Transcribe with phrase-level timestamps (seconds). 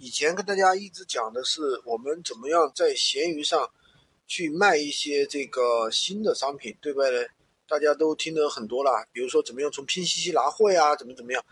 [0.00, 3.68] 以前跟大家一直讲的是我们怎么样在闲鱼上
[4.28, 7.28] 去卖一些这个新的商品，对不对？
[7.66, 11.44] 大家都听得很多了，比如说怎么样从拼夕夕拿货呀，怎么怎么样。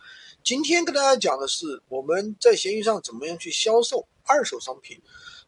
[0.44, 4.96] 今天跟大家讲的是我们在闲鱼上怎么样去销售二手商品。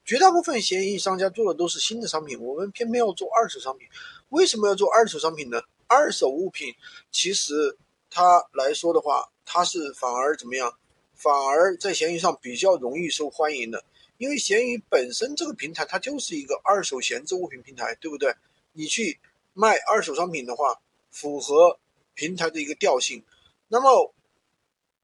[0.04, 3.86] 绝大部分闲鱼商家做的都是新的商品，我们偏偏要做二手商品。
[4.30, 5.60] 为什么要做二手商品呢？
[5.86, 6.74] 二手物品
[7.12, 7.78] 其实
[8.10, 10.76] 它来说的话，它是反而怎么样？
[11.18, 13.84] 反而在闲鱼上比较容易受欢迎的，
[14.18, 18.32] 因为闲鱼本身这个平台它就是一个二手闲置物品平台，对不对？
[18.72, 19.18] 你去
[19.52, 21.80] 卖二手商品的话，符合
[22.14, 23.24] 平台的一个调性。
[23.66, 24.14] 那么，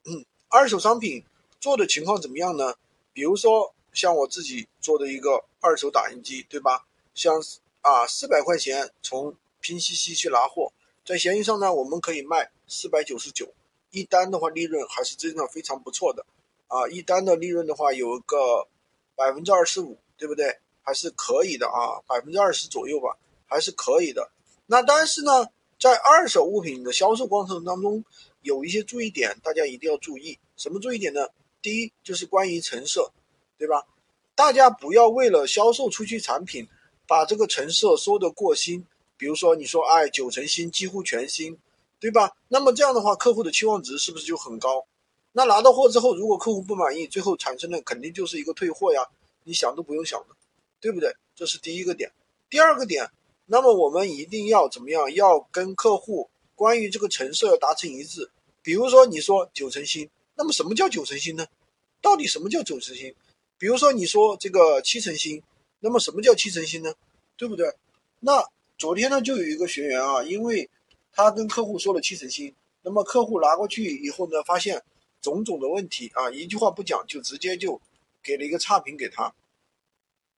[0.04, 1.24] 嗯，二手商品
[1.58, 2.74] 做的情况怎么样呢？
[3.12, 6.86] 比如说像我自己做的一个二手打印机，对吧？
[7.12, 7.42] 像
[7.80, 10.72] 啊四百块钱从拼夕夕去拿货，
[11.04, 13.52] 在闲鱼上呢，我们可以卖四百九十九。
[13.94, 16.26] 一单的话，利润还是真的非常不错的，
[16.66, 18.66] 啊，一单的利润的话有个
[19.14, 20.58] 百分之二十五，对不对？
[20.82, 24.30] 还是可以的啊，百分之二十左右吧，还是可以的。
[24.66, 28.04] 那但是呢，在二手物品的销售过程当中，
[28.42, 30.38] 有一些注意点，大家一定要注意。
[30.56, 31.28] 什么注意点呢？
[31.62, 33.12] 第一就是关于成色，
[33.56, 33.86] 对吧？
[34.34, 36.68] 大家不要为了销售出去产品，
[37.06, 38.84] 把这个成色说得过新。
[39.16, 41.56] 比如说，你说哎，九成新，几乎全新。
[42.04, 42.36] 对吧？
[42.48, 44.84] 那么这样的话，客户的期望值是不是就很高？
[45.32, 49.00] 那拿到货之后，如果客户不满意，最后产生的肯定就是一个退货呀，
[49.44, 50.36] 你想都不用想的，
[50.82, 51.16] 对不对？
[51.34, 52.12] 这是第一个点。
[52.50, 53.10] 第二个点，
[53.46, 55.14] 那么我们一定要怎么样？
[55.14, 58.30] 要跟客户关于这个成色要达成一致。
[58.60, 61.46] 比如说你说九成新，那么什么叫九成新呢？
[62.02, 63.14] 到底什么叫九成新？
[63.56, 65.42] 比如说你说这个七成新，
[65.80, 66.92] 那么什么叫七成新呢？
[67.38, 67.74] 对不对？
[68.20, 68.44] 那
[68.76, 70.68] 昨天呢，就有一个学员啊，因为。
[71.14, 74.82] 他跟客户说了七成新，那么客户拿过去以后呢，发现
[75.22, 77.80] 种种的问题啊，一句话不讲就直接就
[78.22, 79.32] 给了一个差评给他，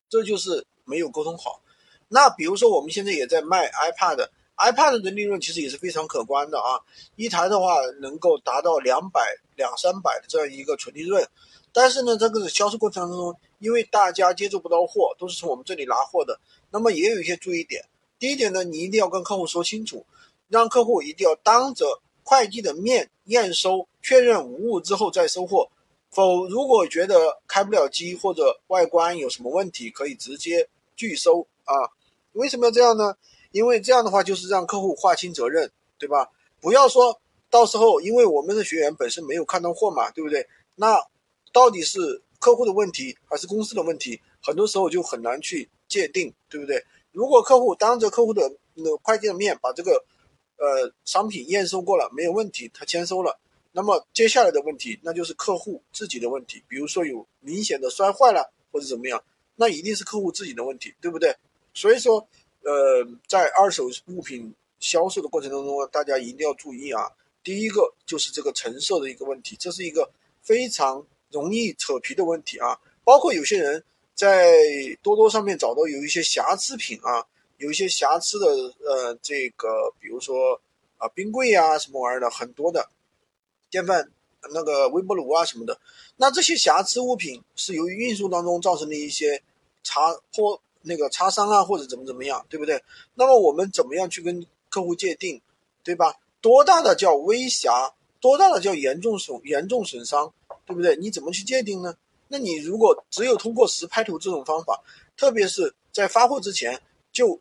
[0.09, 1.63] 这就是没有沟通好。
[2.09, 6.79] 那比如说我们现在也在卖 iPad，iPad 的利润其实也是非常可观的啊，
[7.17, 9.21] 一台的话能够达到两百
[9.57, 11.27] 两三百的这样一个纯利润，
[11.73, 16.39] 但是呢，这个销售过程当中，因为大家接触不到货，都是从我们这里拿货的，
[16.71, 17.85] 那么也有一些注意点。
[18.19, 20.07] 第一点呢，你一定要跟客户说清楚。
[20.49, 25.69] 让客户一定要当着会计的面验收，确认无误之后再收货。
[26.11, 31.75] 否，如果觉得开不了机或者外观有什么问题，可以直接拒收啊。
[32.33, 33.17] 为什么要这样呢？
[33.51, 36.31] 因为这样的话就是让客户划清责任，对吧？
[36.61, 37.21] 不要说
[37.51, 40.47] 到时候，因为我们的学员本身没有看到货嘛，对不对？
[40.75, 40.97] 那
[41.53, 44.21] 到底是客户的问题还是公司的问题？
[44.41, 46.85] 很多时候就很难去界定，对不对？
[47.13, 50.05] 如果客户当着客户的那会计的面把这个。
[50.59, 53.39] 呃，商品验收过了没有问题，他签收了。
[53.73, 56.63] 那么接下来的问题，那就是客户自己的问题。
[56.67, 59.23] 比如说有明显的摔坏了或者怎么样，
[59.55, 61.37] 那一定是客户自己的问题，对不对？
[61.75, 62.27] 所以说，
[62.63, 64.51] 呃，在二手物品
[64.81, 67.03] 销售的过程当中，大家一定要注意啊。
[67.45, 72.81] 第一个就是这个成色的一个问题，这是一个非常容易扯皮的问题啊。
[73.05, 73.85] 包括有些人
[74.15, 74.55] 在
[75.03, 77.27] 多多上面找到有一些瑕疵品啊。
[77.59, 78.47] 有一些瑕疵的，
[78.85, 80.61] 呃，这个比如说
[80.99, 82.89] 啊，冰柜呀，什么玩意儿的，很多的
[83.71, 84.11] 电饭
[84.53, 85.79] 那个微波炉啊什么的，
[86.17, 89.43] 那这些瑕疵物品是由于运输当中造成的一些
[89.83, 92.83] 擦破那个擦伤啊，或者怎么怎么样，对不对？
[93.15, 95.41] 那么我们怎么样去跟客户界定，
[95.83, 96.15] 对吧？
[96.41, 100.33] 多大的叫微瑕，多大的叫严重损严重损伤，
[100.67, 100.95] 对不对？
[100.97, 101.97] 你怎么去界定呢？
[102.29, 104.83] 那你如果只有通过实拍图这种方法，
[105.17, 107.41] 特别是在发货之前就。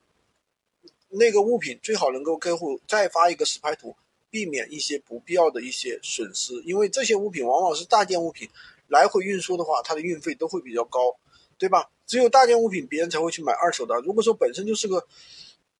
[1.18, 3.96] 那个物品最好能够客户再发一个实拍图，
[4.30, 6.54] 避免一些不必要的一些损失。
[6.64, 8.50] 因为这些物品往往是大件物品，
[8.88, 11.16] 来回运输的话，它的运费都会比较高，
[11.58, 11.90] 对吧？
[12.06, 13.96] 只有大件物品，别人才会去买二手的。
[14.02, 15.08] 如果说本身就是个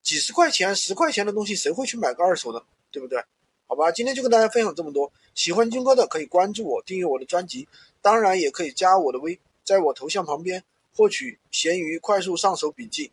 [0.02, 3.24] 几十块钱、十块钱的东西，谁会去买个二手的，对不对？
[3.68, 5.12] 好吧，今天就跟大家分享这么多。
[5.34, 7.68] 喜欢军哥的可以关注我，订阅我的专辑，
[8.02, 10.64] 当然也可以加我的微，在我头像旁边
[10.96, 13.12] 获取闲鱼快速上手笔记。